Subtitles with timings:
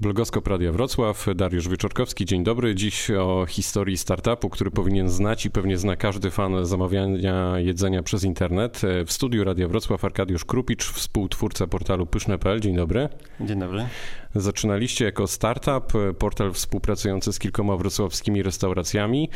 [0.00, 2.74] Blogoskop Radia Wrocław, Dariusz Wieczorkowski, dzień dobry.
[2.74, 8.24] Dziś o historii startupu, który powinien znać i pewnie zna każdy fan zamawiania jedzenia przez
[8.24, 8.82] internet.
[9.06, 12.60] W studiu Radia Wrocław Arkadiusz Krupicz, współtwórca portalu pyszne.pl.
[12.60, 13.08] Dzień dobry.
[13.40, 13.86] Dzień dobry.
[14.34, 19.30] Zaczynaliście jako startup, portal współpracujący z kilkoma wrocławskimi restauracjami.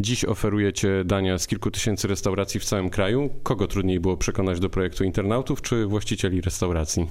[0.00, 3.30] Dziś oferujecie dania z kilku tysięcy restauracji w całym kraju.
[3.42, 7.06] Kogo trudniej było przekonać do projektu internautów czy właścicieli restauracji?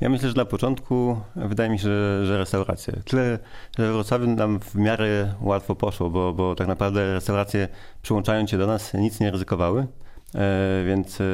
[0.00, 3.00] Ja myślę, że na początku wydaje mi się, że, że restauracje.
[3.04, 3.38] Tyle,
[3.78, 7.68] że w Wrocławiu nam w miarę łatwo poszło, bo, bo tak naprawdę restauracje
[8.02, 9.86] przyłączając się do nas nic nie ryzykowały,
[10.34, 11.24] e, więc e,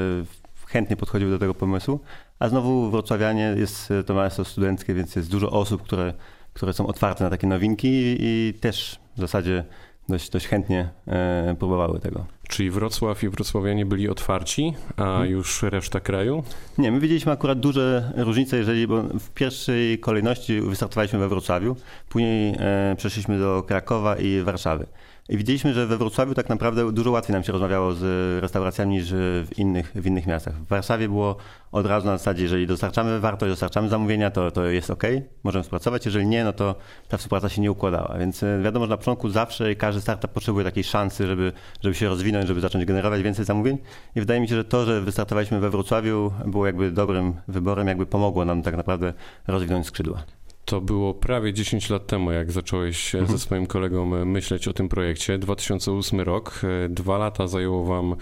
[0.67, 2.01] chętnie podchodziły do tego pomysłu.
[2.39, 6.15] A znowu wrocławianie jest to miasto studenckie, więc jest dużo osób, które,
[6.53, 9.65] które są otwarte na takie nowinki i też w zasadzie
[10.09, 12.27] dość, dość chętnie e, próbowały tego.
[12.53, 15.31] Czyli Wrocław i wrocławianie byli otwarci, a hmm.
[15.31, 16.43] już reszta kraju?
[16.79, 21.77] Nie, my widzieliśmy akurat duże różnice, jeżeli bo w pierwszej kolejności wystartowaliśmy we Wrocławiu,
[22.09, 24.87] później e, przeszliśmy do Krakowa i Warszawy.
[25.29, 28.03] I widzieliśmy, że we Wrocławiu tak naprawdę dużo łatwiej nam się rozmawiało z
[28.43, 30.55] restauracjami niż w innych, w innych miastach.
[30.55, 31.37] W Warszawie było
[31.73, 35.03] od razu na zasadzie, jeżeli dostarczamy wartość, dostarczamy zamówienia, to, to jest ok,
[35.45, 36.05] możemy współpracować.
[36.07, 36.75] Jeżeli nie, no to
[37.09, 38.19] ta współpraca się nie układała.
[38.19, 42.09] Więc e, wiadomo, że na początku zawsze każdy startup potrzebuje takiej szansy, żeby, żeby się
[42.09, 43.79] rozwinąć, żeby zacząć generować więcej zamówień.
[44.17, 48.07] I wydaje mi się, że to, że wystartowaliśmy we Wrocławiu było jakby dobrym wyborem, jakby
[48.07, 49.15] pomogło nam tak naprawdę
[49.47, 50.25] rozwinąć skrzydła.
[50.65, 53.33] To było prawie 10 lat temu, jak zacząłeś mhm.
[53.33, 55.39] ze swoim kolegą myśleć o tym projekcie.
[55.39, 56.61] 2008 rok.
[56.89, 58.17] Dwa lata zajęło wam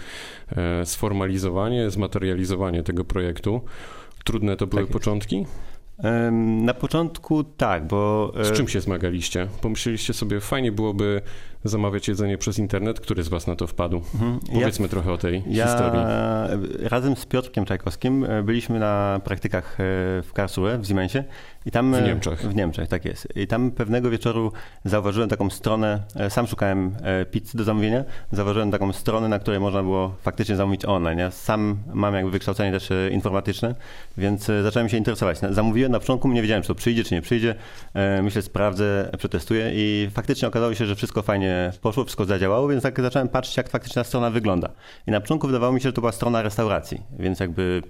[0.55, 3.61] e, sformalizowanie, zmaterializowanie tego projektu.
[4.23, 5.45] Trudne to były tak początki?
[6.61, 8.31] Na początku tak, bo.
[8.43, 9.47] Z e, czym się zmagaliście?
[9.61, 11.21] Pomyśleliście sobie, fajnie byłoby
[11.63, 12.99] zamawiać jedzenie przez internet.
[12.99, 13.97] Który z Was na to wpadł?
[13.97, 14.39] Mhm.
[14.53, 16.01] Powiedzmy ja, trochę o tej ja historii.
[16.89, 21.23] Razem z Piotrkiem Czajkowskim e, byliśmy na praktykach w Karlsruhe w Siemensie
[21.65, 22.41] i tam, w Niemczech.
[22.41, 23.27] W Niemczech, tak jest.
[23.35, 24.51] I tam pewnego wieczoru
[24.85, 29.59] zauważyłem taką stronę, e, sam szukałem e, pizzy do zamówienia, zauważyłem taką stronę, na której
[29.59, 31.19] można było faktycznie zamówić online.
[31.19, 33.75] Ja sam mam jakby wykształcenie też e, informatyczne,
[34.17, 35.37] więc zacząłem się interesować.
[35.49, 37.55] Zamówiłem, na początku nie wiedziałem, czy to przyjdzie, czy nie przyjdzie.
[38.23, 41.50] Myślę, sprawdzę, przetestuję i faktycznie okazało się, że wszystko fajnie
[41.81, 44.69] poszło, wszystko zadziałało, więc tak zacząłem patrzeć, jak faktycznie ta strona wygląda.
[45.07, 47.81] I na początku wydawało mi się, że to była strona restauracji, więc jakby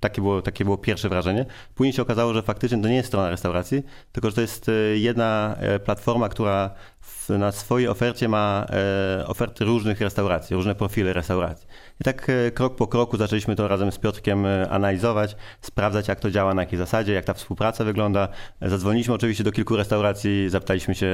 [0.00, 1.46] takie było, takie było pierwsze wrażenie.
[1.74, 4.68] Później się okazało, że faktycznie to nie jest strona strona restauracji, tylko że to jest
[4.68, 6.70] e, jedna e, platforma, która
[7.28, 8.66] na swojej ofercie ma
[9.20, 11.66] e, oferty różnych restauracji, różne profile restauracji.
[12.00, 16.54] I tak krok po kroku zaczęliśmy to razem z Piotrkiem analizować, sprawdzać jak to działa,
[16.54, 18.28] na jakiej zasadzie, jak ta współpraca wygląda.
[18.62, 21.08] Zadzwoniliśmy oczywiście do kilku restauracji, zapytaliśmy się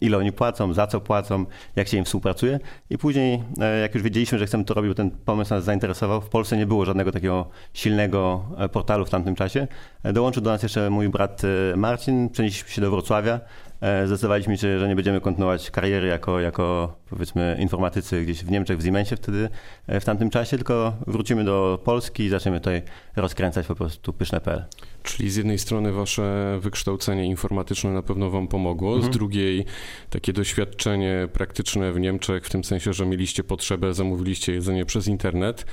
[0.00, 1.46] ile oni płacą, za co płacą,
[1.76, 3.42] jak się im współpracuje i później
[3.82, 6.66] jak już wiedzieliśmy, że chcemy to robić, bo ten pomysł nas zainteresował, w Polsce nie
[6.66, 9.66] było żadnego takiego silnego portalu w tamtym czasie,
[10.04, 13.40] dołączył do nas jeszcze mój brat e, Marcin, przenieśliśmy się do Wrocławia.
[13.82, 18.78] E, zdecydowaliśmy się, że nie będziemy kontynuować kariery jako, jako powiedzmy informatycy gdzieś w Niemczech,
[18.78, 19.48] w Siemensie wtedy
[19.86, 22.82] e, w tamtym czasie, tylko wrócimy do Polski i zaczniemy tutaj
[23.16, 24.64] rozkręcać po prostu pyszne.pl.
[25.02, 29.12] Czyli z jednej strony wasze wykształcenie informatyczne na pewno wam pomogło, mhm.
[29.12, 29.64] z drugiej
[30.10, 35.66] takie doświadczenie praktyczne w Niemczech, w tym sensie, że mieliście potrzebę, zamówiliście jedzenie przez internet.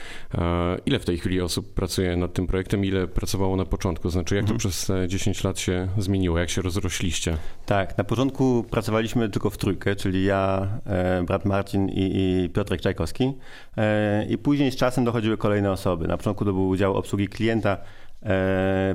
[0.86, 4.10] Ile w tej chwili osób pracuje nad tym projektem, ile pracowało na początku?
[4.10, 4.60] Znaczy jak mhm.
[4.60, 7.38] to przez 10 lat się zmieniło, jak się rozrośliście?
[7.66, 12.12] Tak, na początku pracowaliśmy tylko w trójkę, czyli ja, e, brat Marcin i,
[12.46, 13.34] i Piotrek Czajkowski.
[13.78, 16.08] E, I później z czasem dochodziły kolejne osoby.
[16.08, 17.78] Na początku to był udział obsługi klienta,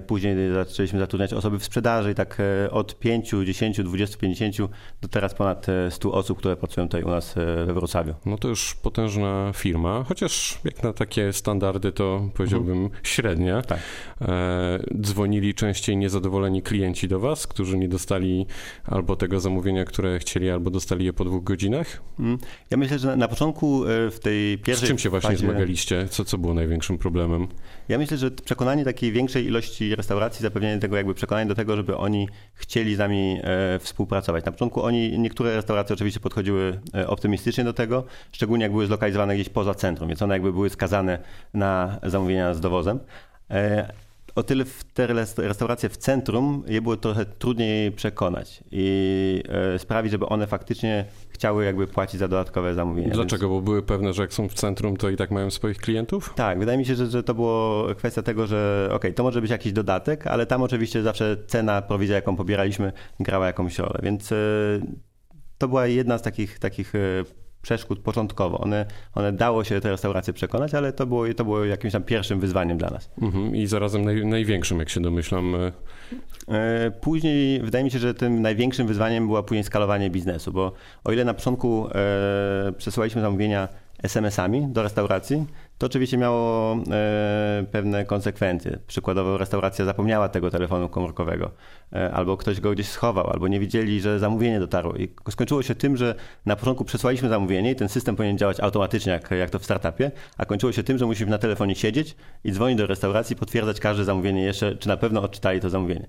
[0.06, 4.56] później zaczęliśmy zatrudniać osoby w sprzedaży i tak e, od 5, 10, 20, 50
[5.02, 7.34] do teraz ponad 100 e, osób, które pracują tutaj u nas
[7.66, 8.14] we Wrocławiu.
[8.26, 13.00] No to już potężna firma, chociaż jak na takie standardy to powiedziałbym mhm.
[13.02, 13.62] średnia.
[13.62, 13.78] Tak.
[15.00, 18.46] Dzwonili częściej niezadowoleni klienci do Was, którzy nie dostali
[18.84, 22.02] albo tego zamówienia, które chcieli, albo dostali je po dwóch godzinach?
[22.18, 22.38] Mm.
[22.70, 25.46] Ja myślę, że na początku w tej pierwszej Z czym się właśnie fazie...
[25.46, 26.08] zmagaliście?
[26.08, 27.48] Co, co było największym problemem?
[27.88, 31.97] Ja myślę, że przekonanie takiej większej ilości restauracji, zapewnienie tego jakby przekonania do tego, żeby
[31.97, 34.44] oni chcieli z nami e, współpracować.
[34.44, 39.34] Na początku oni, niektóre restauracje oczywiście podchodziły e, optymistycznie do tego, szczególnie jak były zlokalizowane
[39.34, 41.19] gdzieś poza centrum, więc one jakby były skazane
[41.55, 43.00] na zamówienia z dowozem.
[44.34, 50.12] O tyle w te restauracje w centrum je było trochę trudniej przekonać i e, sprawić,
[50.12, 53.14] żeby one faktycznie chciały jakby płacić za dodatkowe zamówienia.
[53.14, 53.48] Dlaczego?
[53.48, 53.58] Więc...
[53.58, 56.32] Bo były pewne, że jak są w centrum, to i tak mają swoich klientów?
[56.36, 59.50] Tak, wydaje mi się, że, że to było kwestia tego, że ok, to może być
[59.50, 64.37] jakiś dodatek, ale tam oczywiście zawsze cena, prowizja, jaką pobieraliśmy, grała jakąś rolę, więc e,
[65.58, 66.98] to była jedna z takich, takich e,
[67.64, 68.58] przeszkód początkowo.
[68.58, 72.40] One, one dało się te restauracje przekonać, ale to było, to było jakimś tam pierwszym
[72.40, 73.11] wyzwaniem dla nas.
[73.22, 73.56] Mhm.
[73.56, 75.55] I zarazem naj, największym, jak się domyślam.
[75.55, 75.72] E,
[76.49, 80.72] e, później wydaje mi się, że tym największym wyzwaniem było później skalowanie biznesu, bo
[81.05, 83.69] o ile na początku e, przesyłaliśmy zamówienia
[84.02, 85.46] SMS-ami do restauracji,
[85.79, 88.79] to oczywiście miało e, pewne konsekwencje.
[88.87, 91.50] Przykładowo restauracja zapomniała tego telefonu komórkowego,
[91.93, 94.97] e, albo ktoś go gdzieś schował, albo nie widzieli, że zamówienie dotarło.
[94.97, 96.15] I skończyło się tym, że
[96.47, 100.11] na początku przesłaliśmy zamówienie i ten system powinien działać automatycznie, jak, jak to w startupie,
[100.38, 104.05] a kończyło się tym, że musimy na telefonie siedzieć i dzwonić do restauracji, potwierdzać każde
[104.05, 106.06] zamówienie jeszcze, czy na pewno odczytali to zamówienie.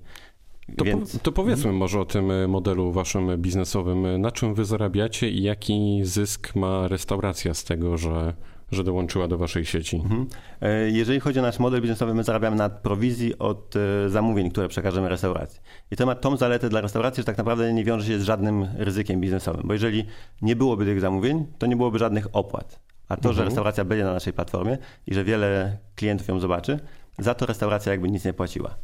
[0.76, 1.12] To, Więc...
[1.12, 4.20] po, to, powiedzmy może o tym e, modelu waszym biznesowym.
[4.20, 8.34] Na czym wy zarabiacie i jaki zysk ma restauracja z tego, że
[8.72, 9.96] że dołączyła do waszej sieci?
[9.96, 10.26] Mhm.
[10.60, 14.68] E, jeżeli chodzi o nasz model biznesowy, my zarabiamy na prowizji od e, zamówień, które
[14.68, 15.60] przekażemy restauracji.
[15.90, 18.68] I to ma tą zaletę dla restauracji, że tak naprawdę nie wiąże się z żadnym
[18.74, 20.04] ryzykiem biznesowym, bo jeżeli
[20.42, 22.80] nie byłoby tych zamówień, to nie byłoby żadnych opłat.
[23.08, 23.34] A to, mhm.
[23.34, 26.80] że restauracja będzie na naszej platformie i że wiele klientów ją zobaczy,
[27.18, 28.76] za to restauracja jakby nic nie płaciła.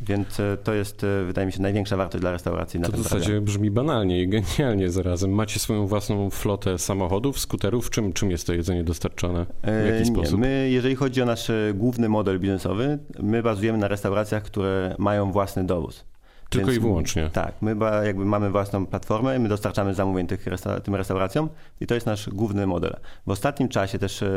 [0.00, 2.80] Więc e, to jest, e, wydaje mi się, największa wartość dla restauracji.
[2.80, 5.30] Na to w zasadzie brzmi banalnie i genialnie zarazem.
[5.30, 7.90] Macie swoją własną flotę samochodów, skuterów?
[7.90, 9.46] Czym, czym jest to jedzenie dostarczane?
[9.62, 10.40] W jaki e, sposób?
[10.40, 15.64] My, jeżeli chodzi o nasz główny model biznesowy, my bazujemy na restauracjach, które mają własny
[15.64, 16.04] dowóz.
[16.50, 17.30] Tylko Więc, i wyłącznie.
[17.32, 21.48] Tak, my jakby mamy własną platformę, my dostarczamy zamówień tych resta tym restauracjom
[21.80, 22.96] i to jest nasz główny model.
[23.26, 24.28] W ostatnim czasie też e,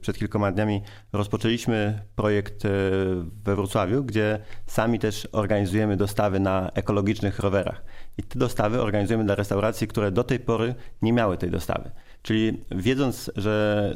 [0.00, 0.82] przed kilkoma dniami
[1.12, 2.68] rozpoczęliśmy projekt e,
[3.44, 7.82] we Wrocławiu, gdzie sami też organizujemy dostawy na ekologicznych rowerach.
[8.18, 11.90] I te dostawy organizujemy dla restauracji, które do tej pory nie miały tej dostawy.
[12.22, 13.94] Czyli wiedząc, że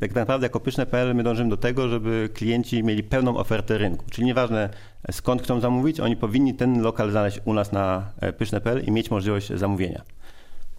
[0.00, 4.04] tak naprawdę jako pyszne.pl my dążymy do tego, żeby klienci mieli pełną ofertę rynku.
[4.10, 4.70] Czyli nieważne
[5.10, 9.10] skąd chcą zamówić, oni powinni ten lokal znaleźć u nas na e, pyszne.pl i mieć
[9.10, 10.02] możliwość zamówienia.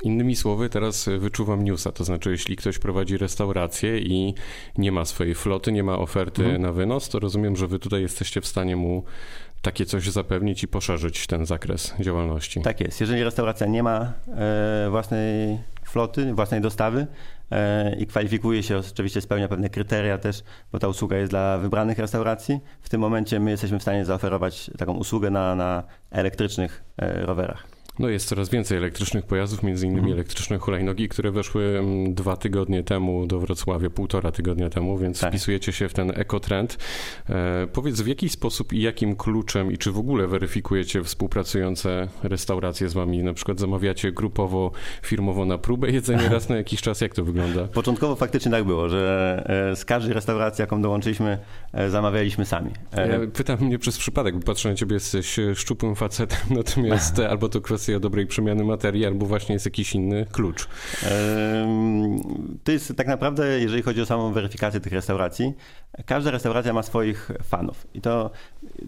[0.03, 4.33] Innymi słowy, teraz wyczuwam newsa, to znaczy jeśli ktoś prowadzi restaurację i
[4.77, 6.61] nie ma swojej floty, nie ma oferty mhm.
[6.61, 9.03] na wynos, to rozumiem, że wy tutaj jesteście w stanie mu
[9.61, 12.61] takie coś zapewnić i poszerzyć ten zakres działalności.
[12.61, 13.01] Tak jest.
[13.01, 17.07] Jeżeli restauracja nie ma e, własnej floty, własnej dostawy
[17.51, 21.99] e, i kwalifikuje się, oczywiście spełnia pewne kryteria też, bo ta usługa jest dla wybranych
[21.99, 22.59] restauracji.
[22.81, 27.70] W tym momencie my jesteśmy w stanie zaoferować taką usługę na, na elektrycznych e, rowerach.
[27.99, 30.13] No jest coraz więcej elektrycznych pojazdów, między innymi mhm.
[30.13, 35.29] elektryczne hulajnogi, które weszły mm, dwa tygodnie temu do Wrocławia, półtora tygodnia temu, więc tak.
[35.31, 36.77] wpisujecie się w ten ekotrend.
[37.29, 42.89] E, powiedz w jaki sposób i jakim kluczem i czy w ogóle weryfikujecie współpracujące restauracje
[42.89, 43.23] z wami?
[43.23, 44.71] Na przykład zamawiacie grupowo,
[45.03, 47.01] firmowo na próbę jedzenie raz na jakiś czas?
[47.01, 47.63] Jak to wygląda?
[47.67, 51.37] Początkowo faktycznie tak było, że e, z każdej restauracji, jaką dołączyliśmy,
[51.73, 52.71] e, zamawialiśmy sami.
[52.93, 57.49] E, ja pytam mnie przez przypadek, bo patrzę na ciebie, jesteś szczupłym facetem, natomiast albo
[57.49, 60.67] to kwestia kwestia dobrej przemiany materii, albo właśnie jest jakiś inny klucz?
[62.63, 65.53] To jest tak naprawdę, jeżeli chodzi o samą weryfikację tych restauracji,
[66.05, 67.87] każda restauracja ma swoich fanów.
[67.93, 68.31] I to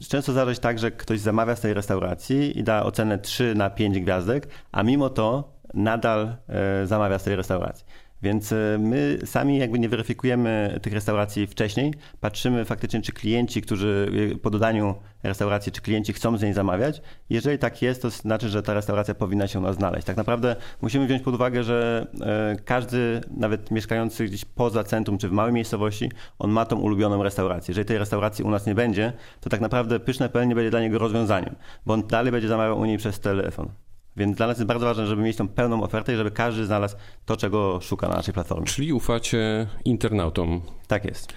[0.10, 3.69] często zdarza się tak, że ktoś zamawia z tej restauracji i da ocenę 3 na
[3.69, 7.86] 5 gwiazdek, a mimo to nadal e, zamawia z tej restauracji.
[8.23, 14.11] Więc e, my sami jakby nie weryfikujemy tych restauracji wcześniej, patrzymy faktycznie, czy klienci, którzy
[14.33, 17.01] e, po dodaniu restauracji, czy klienci chcą z niej zamawiać.
[17.29, 20.07] Jeżeli tak jest, to znaczy, że ta restauracja powinna się u nas znaleźć.
[20.07, 25.29] Tak naprawdę musimy wziąć pod uwagę, że e, każdy, nawet mieszkający gdzieś poza centrum, czy
[25.29, 27.71] w małej miejscowości, on ma tą ulubioną restaurację.
[27.71, 30.97] Jeżeli tej restauracji u nas nie będzie, to tak naprawdę pyszne.pl nie będzie dla niego
[30.97, 31.55] rozwiązaniem,
[31.85, 33.69] bo on dalej będzie zamawiał u niej przez telefon.
[34.18, 36.95] Więc dla nas jest bardzo ważne, żeby mieć tą pełną ofertę i żeby każdy znalazł
[37.26, 38.66] to, czego szuka na naszej platformie.
[38.66, 40.61] Czyli ufacie internautom.
[40.87, 41.33] Tak jest.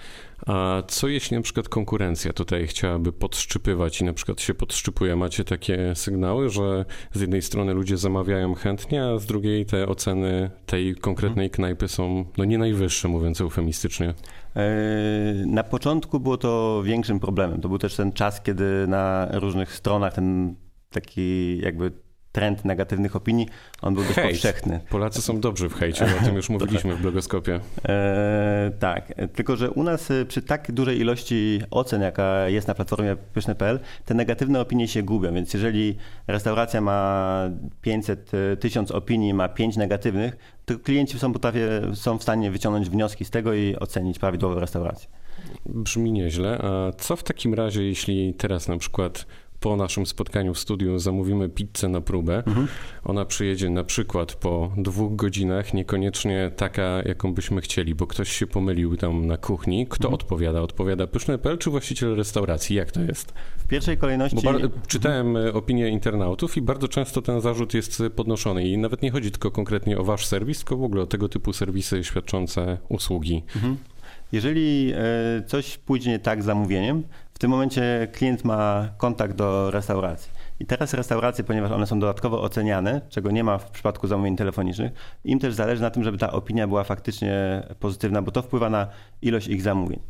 [0.46, 5.16] A co jeśli na przykład konkurencja tutaj chciałaby podszczypywać i na przykład się podszczypuje?
[5.16, 10.50] Macie takie sygnały, że z jednej strony ludzie zamawiają chętnie, a z drugiej te oceny
[10.66, 14.14] tej konkretnej knajpy są no nie najwyższe, mówiąc eufemistycznie?
[14.56, 14.64] E,
[15.46, 17.60] na początku było to większym problemem.
[17.60, 20.56] To był też ten czas, kiedy na różnych stronach ten
[20.90, 22.05] taki jakby
[22.36, 23.48] trend negatywnych opinii,
[23.82, 24.30] on był dość Hejt.
[24.30, 24.80] powszechny.
[24.90, 27.60] Polacy są dobrzy w hejcie, o tym już mówiliśmy w blogoskopie.
[27.88, 32.74] E, tak, tylko że u nas e, przy tak dużej ilości ocen, jaka jest na
[32.74, 37.50] platformie pyszne.pl, te negatywne opinie się gubią, więc jeżeli restauracja ma
[37.82, 42.90] 500, 1000 e, opinii, ma 5 negatywnych, to klienci są, potrafię, są w stanie wyciągnąć
[42.90, 45.08] wnioski z tego i ocenić prawidłową restaurację.
[45.66, 46.58] Brzmi nieźle.
[46.58, 49.26] A co w takim razie, jeśli teraz na przykład
[49.60, 52.68] po naszym spotkaniu w studiu zamówimy pizzę na próbę, mhm.
[53.04, 58.46] ona przyjedzie na przykład po dwóch godzinach, niekoniecznie taka, jaką byśmy chcieli, bo ktoś się
[58.46, 59.86] pomylił tam na kuchni.
[59.86, 60.14] Kto mhm.
[60.14, 60.60] odpowiada?
[60.60, 62.76] Odpowiada pyszny.pl czy właściciel restauracji?
[62.76, 63.34] Jak to jest?
[63.56, 64.36] W pierwszej kolejności...
[64.42, 64.52] Bo
[64.86, 65.56] czytałem mhm.
[65.56, 69.98] opinie internautów i bardzo często ten zarzut jest podnoszony i nawet nie chodzi tylko konkretnie
[69.98, 73.42] o wasz serwis, tylko w ogóle o tego typu serwisy świadczące usługi.
[73.56, 73.76] Mhm.
[74.32, 77.02] Jeżeli e, coś pójdzie nie tak z zamówieniem,
[77.36, 80.30] w tym momencie klient ma kontakt do restauracji.
[80.60, 84.92] I teraz restauracje, ponieważ one są dodatkowo oceniane, czego nie ma w przypadku zamówień telefonicznych,
[85.24, 88.86] im też zależy na tym, żeby ta opinia była faktycznie pozytywna, bo to wpływa na
[89.22, 90.00] ilość ich zamówień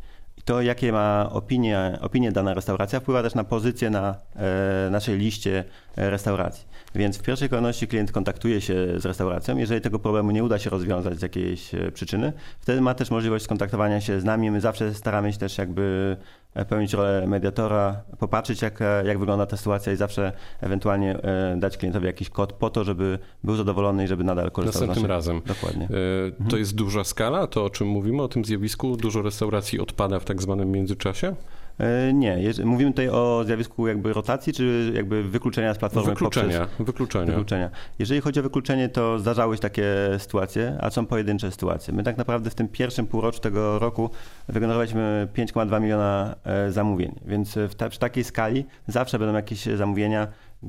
[0.47, 5.63] to, jakie ma opinie, opinie dana restauracja, wpływa też na pozycję na e, naszej liście
[5.95, 6.67] restauracji.
[6.95, 9.57] Więc w pierwszej kolejności klient kontaktuje się z restauracją.
[9.57, 13.45] Jeżeli tego problemu nie uda się rozwiązać z jakiejś e, przyczyny, wtedy ma też możliwość
[13.45, 14.51] skontaktowania się z nami.
[14.51, 16.17] My zawsze staramy się też jakby
[16.65, 21.77] pełnić rolę mediatora, popatrzeć jak, e, jak wygląda ta sytuacja i zawsze ewentualnie e, dać
[21.77, 25.41] klientowi jakiś kod po to, żeby był zadowolony i żeby nadal korzystał Następnym z razem.
[25.45, 25.87] Dokładnie.
[25.87, 26.59] To mhm.
[26.59, 28.97] jest duża skala, to o czym mówimy, o tym zjawisku?
[28.97, 31.35] Dużo restauracji odpada w tak zwanym międzyczasie?
[31.79, 36.87] E, nie, mówimy tutaj o zjawisku jakby rotacji, czy jakby wykluczenia z platformy wykluczenia, poprzez...
[36.87, 37.25] Wykluczenia.
[37.25, 37.69] Wykluczenia.
[37.99, 39.85] Jeżeli chodzi o wykluczenie, to zdarzały się takie
[40.17, 41.93] sytuacje, a są pojedyncze sytuacje.
[41.93, 44.09] My tak naprawdę w tym pierwszym półroczu tego roku
[44.47, 50.27] wygenerowaliśmy 5,2 miliona e, zamówień, więc w, ta, przy takiej skali zawsze będą jakieś zamówienia,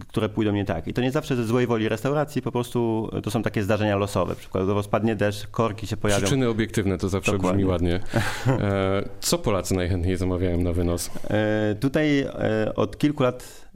[0.08, 0.88] które pójdą nie tak.
[0.88, 4.36] I to nie zawsze ze złej woli restauracji, po prostu to są takie zdarzenia losowe.
[4.36, 6.22] Przykładowo spadnie deszcz, korki się pojawią.
[6.22, 7.56] Przyczyny obiektywne to zawsze Dokładnie.
[7.56, 8.00] brzmi ładnie.
[8.48, 11.10] E, co Polacy najchętniej zamawiają na wynos?
[11.30, 13.68] E, tutaj e, od kilku lat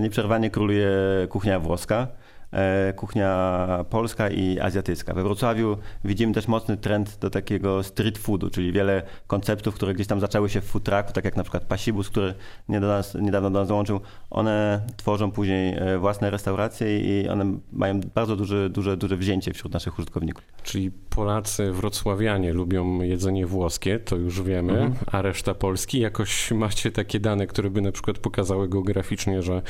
[0.00, 0.90] nieprzerwanie króluje
[1.28, 2.06] kuchnia włoska.
[2.52, 5.14] E, kuchnia polska i azjatycka.
[5.14, 10.06] We Wrocławiu widzimy też mocny trend do takiego street foodu, czyli wiele konceptów, które gdzieś
[10.06, 12.34] tam zaczęły się w food trucku, tak jak na przykład Pasibus, który
[13.14, 14.00] niedawno do nas dołączył.
[14.30, 19.72] One tworzą później e, własne restauracje i one mają bardzo duże, duże, duże wzięcie wśród
[19.72, 20.44] naszych użytkowników.
[20.62, 24.94] Czyli Polacy, wrocławianie lubią jedzenie włoskie, to już wiemy, mhm.
[25.06, 29.62] a reszta Polski jakoś macie takie dane, które by na przykład pokazały geograficznie, że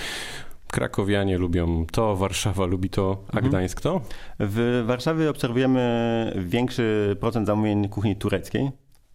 [0.70, 3.48] krakowianie lubią to, Warszawa lubi to, a mhm.
[3.48, 4.00] Gdańsk to?
[4.40, 8.70] W Warszawie obserwujemy większy procent zamówień kuchni tureckiej.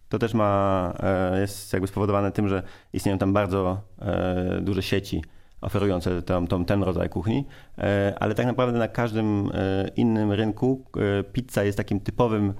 [0.08, 5.22] To też ma, e, jest jakby spowodowane tym, że istnieją tam bardzo e, duże sieci
[5.60, 7.46] oferujące tą, tą, ten rodzaj kuchni,
[7.78, 9.50] e, ale tak naprawdę na każdym
[9.96, 10.84] innym rynku
[11.32, 12.54] pizza jest takim typowym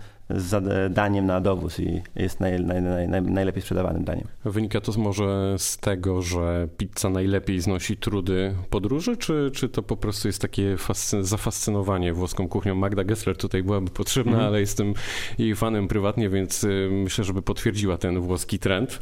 [0.90, 4.24] daniem na dowóz i jest naj, naj, naj, najlepiej sprzedawanym daniem.
[4.44, 9.96] Wynika to może z tego, że pizza najlepiej znosi trudy podróży, czy, czy to po
[9.96, 12.74] prostu jest takie fascy- zafascynowanie włoską kuchnią?
[12.74, 14.46] Magda Gessler tutaj byłaby potrzebna, mm.
[14.46, 14.94] ale jestem
[15.38, 19.00] jej fanem prywatnie, więc y, myślę, żeby potwierdziła ten włoski trend.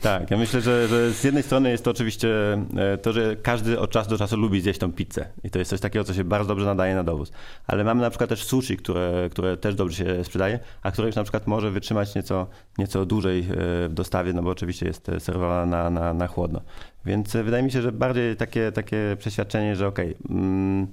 [0.00, 3.80] Tak, ja myślę, że, że z jednej strony jest to oczywiście e, to, że każdy
[3.80, 6.24] od czasu do czasu lubi zjeść tą pizzę i to jest coś takiego, co się
[6.24, 7.32] bardzo dobrze nadaje na dowóz.
[7.66, 11.16] Ale mamy na przykład też sushi, które, które też dobrze się sprzedaje, a które już
[11.16, 12.46] na przykład może wytrzymać nieco,
[12.78, 13.44] nieco dłużej e,
[13.88, 16.60] w dostawie, no bo oczywiście jest serwowana na, na, na chłodno.
[17.06, 20.86] Więc wydaje mi się, że bardziej takie, takie przeświadczenie, że okej, okay, mm,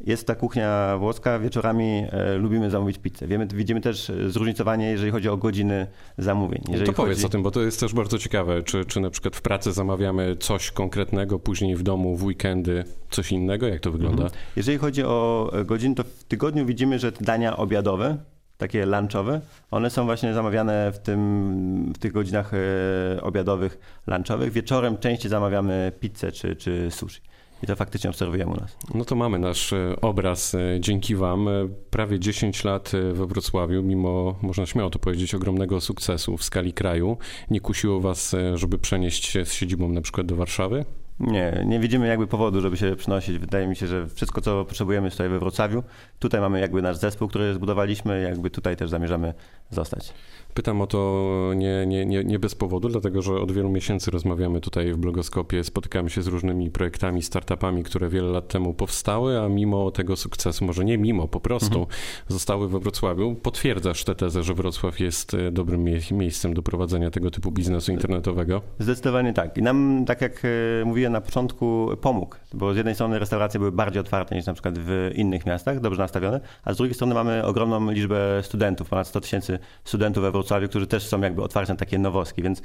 [0.00, 3.26] jest ta kuchnia włoska, wieczorami e, lubimy zamówić pizzę.
[3.26, 5.86] Wiemy, widzimy też zróżnicowanie, jeżeli chodzi o godziny
[6.18, 6.62] zamówień.
[6.68, 7.26] Jeżeli to powiedz chodzi...
[7.26, 8.62] o tym, bo to jest też bardzo ciekawe.
[8.62, 13.32] Czy, czy na przykład w pracy zamawiamy coś konkretnego, później w domu, w weekendy coś
[13.32, 13.66] innego?
[13.66, 14.22] Jak to wygląda?
[14.22, 14.42] Mhm.
[14.56, 18.16] Jeżeli chodzi o godziny, to w tygodniu widzimy, że te dania obiadowe
[18.64, 19.40] takie lunchowe,
[19.70, 24.52] one są właśnie zamawiane w, tym, w tych godzinach e, obiadowych, lunchowych.
[24.52, 27.20] Wieczorem częściej zamawiamy pizzę czy, czy sushi.
[27.62, 28.76] I to faktycznie obserwujemy u nas.
[28.94, 31.48] No to mamy nasz e, obraz e, dzięki Wam.
[31.90, 37.16] Prawie 10 lat we Wrocławiu, mimo, można śmiało to powiedzieć, ogromnego sukcesu w skali kraju.
[37.50, 40.84] Nie kusiło Was, żeby przenieść się z siedzibą na przykład do Warszawy?
[41.20, 43.38] Nie, nie widzimy jakby powodu, żeby się przynosić.
[43.38, 45.82] Wydaje mi się, że wszystko, co potrzebujemy jest tutaj we Wrocławiu.
[46.18, 49.34] Tutaj mamy jakby nasz zespół, który zbudowaliśmy, jakby tutaj też zamierzamy
[49.70, 50.14] zostać.
[50.54, 54.60] Pytam o to nie, nie, nie, nie bez powodu, dlatego że od wielu miesięcy rozmawiamy
[54.60, 59.48] tutaj w blogoskopie, spotykamy się z różnymi projektami, startupami, które wiele lat temu powstały, a
[59.48, 61.98] mimo tego sukcesu, może nie mimo, po prostu mhm.
[62.28, 63.34] zostały we Wrocławiu.
[63.34, 67.92] Potwierdzasz tę tezę, że Wrocław jest e, dobrym mie miejscem do prowadzenia tego typu biznesu
[67.92, 68.62] internetowego?
[68.78, 69.58] Zdecydowanie tak.
[69.58, 73.72] I nam, tak jak e, mówiłem na początku, pomógł, bo z jednej strony restauracje były
[73.72, 77.44] bardziej otwarte niż na przykład w innych miastach, dobrze nastawione, a z drugiej strony mamy
[77.44, 81.76] ogromną liczbę studentów, ponad 100 tysięcy studentów we Wrocławiu, którzy też są jakby otwarci na
[81.76, 82.62] takie nowostki, więc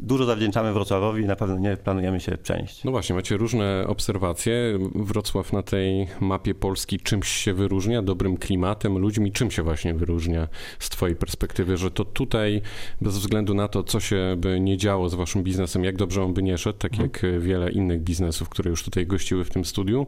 [0.00, 2.84] dużo zawdzięczamy Wrocławowi i na pewno nie planujemy się przenieść.
[2.84, 4.78] No właśnie, macie różne obserwacje.
[4.94, 10.48] Wrocław na tej mapie Polski czymś się wyróżnia, dobrym klimatem, ludźmi, czym się właśnie wyróżnia
[10.78, 12.62] z Twojej perspektywy, że to tutaj,
[13.00, 16.34] bez względu na to, co się by nie działo z Waszym biznesem, jak dobrze on
[16.34, 17.10] by nie szedł, tak mhm.
[17.12, 20.06] jak wiele innych biznesów, które już tutaj gościły w tym studiu,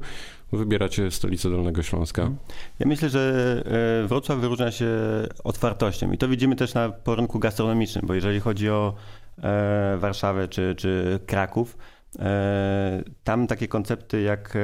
[0.56, 2.22] wybieracie stolicę Dolnego Śląska?
[2.22, 2.38] Mhm.
[2.78, 3.62] Ja myślę, że
[4.04, 4.88] e, Wrocław wyróżnia się
[5.44, 8.94] otwartością i to widzimy też na porynku gastronomicznym, bo jeżeli chodzi o
[9.42, 11.78] e, Warszawę czy, czy Kraków,
[12.18, 14.58] e, tam takie koncepty jak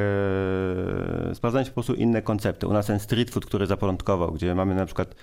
[1.34, 2.66] sprawdzają się po prostu inne koncepty.
[2.66, 5.14] U nas ten street food, który zaporządkował, gdzie mamy na przykład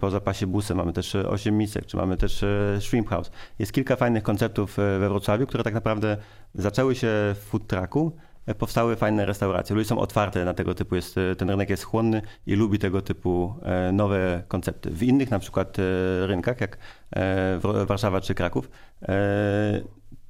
[0.00, 2.44] po zapasie busy, mamy też 8 misek, czy mamy też
[2.80, 3.30] shrimp house.
[3.58, 6.16] Jest kilka fajnych konceptów we Wrocławiu, które tak naprawdę
[6.54, 8.12] zaczęły się w food trucku,
[8.58, 9.76] powstały fajne restauracje.
[9.76, 13.54] Ludzie są otwarte na tego typu, jest, ten rynek jest chłonny i lubi tego typu
[13.62, 14.90] e, nowe koncepty.
[14.90, 15.82] W innych na przykład e,
[16.26, 16.78] rynkach, jak
[17.16, 18.70] e, Warszawa czy Kraków,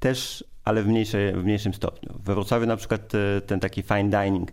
[0.00, 2.14] też, ale w, mniejszej, w mniejszym stopniu.
[2.25, 3.12] We Wrocławiu na przykład
[3.47, 4.50] ten taki fine dining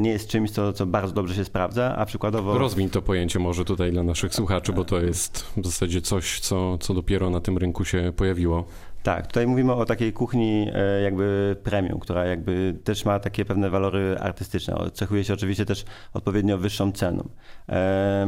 [0.00, 2.58] nie jest czymś, co, co bardzo dobrze się sprawdza, a przykładowo...
[2.58, 6.78] Rozwiń to pojęcie może tutaj dla naszych słuchaczy, bo to jest w zasadzie coś, co,
[6.78, 8.64] co dopiero na tym rynku się pojawiło.
[9.02, 13.70] Tak, tutaj mówimy o takiej kuchni e, jakby premium, która jakby też ma takie pewne
[13.70, 14.76] walory artystyczne.
[14.92, 17.28] Cechuje się oczywiście też odpowiednio wyższą ceną.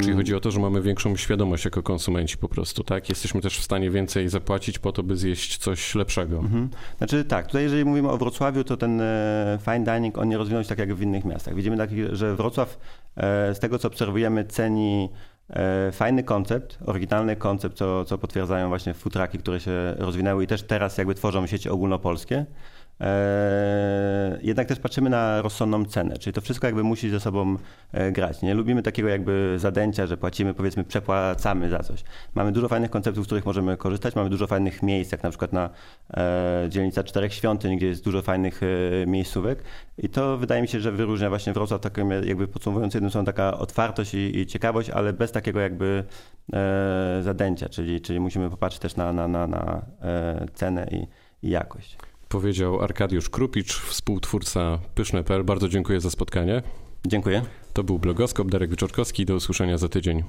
[0.00, 3.08] Czyli chodzi o to, że mamy większą świadomość jako konsumenci po prostu, tak?
[3.08, 6.38] Jesteśmy też w stanie więcej zapłacić po to, by zjeść coś lepszego.
[6.38, 6.68] Mhm.
[6.98, 10.62] Znaczy tak, tutaj jeżeli mówimy o Wrocławiu, to ten e, fine dining, on nie rozwinął
[10.62, 11.35] się tak jak w innych miastach.
[11.54, 12.78] Widzimy, tak, że Wrocław
[13.16, 15.08] e, z tego co obserwujemy ceni
[15.50, 20.62] E, fajny koncept, oryginalny koncept, co, co potwierdzają właśnie futraki, które się rozwinęły i też
[20.62, 22.46] teraz jakby tworzą sieci ogólnopolskie.
[23.00, 27.56] E, jednak też patrzymy na rozsądną cenę, czyli to wszystko jakby musi ze sobą
[27.92, 28.42] e, grać.
[28.42, 32.04] Nie lubimy takiego jakby zadęcia, że płacimy, powiedzmy, przepłacamy za coś.
[32.34, 35.52] Mamy dużo fajnych konceptów, z których możemy korzystać, mamy dużo fajnych miejsc, jak na przykład
[35.52, 35.70] na
[36.16, 38.60] e, dzielnica Czterech Świątyń, gdzie jest dużo fajnych
[39.06, 39.62] miejscówek
[39.98, 43.58] i to wydaje mi się, że wyróżnia właśnie Wrocław, taką jakby podsumowując jedną są taka
[43.58, 46.04] otwartość i, i, ciekawość, ale bez takiego jakby
[47.20, 49.82] zadęcia, czyli, czyli musimy popatrzeć też na, na, na, na
[50.54, 51.06] cenę i,
[51.46, 55.44] i jakość powiedział Arkadiusz Krupicz, współtwórca Pyszne.pl.
[55.44, 56.62] Bardzo dziękuję za spotkanie.
[57.06, 57.42] Dziękuję.
[57.72, 59.26] To był blogoskop Darek Wyczorkowski.
[59.26, 60.22] Do usłyszenia za tydzień.